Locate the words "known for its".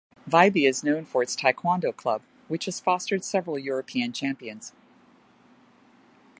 0.83-1.35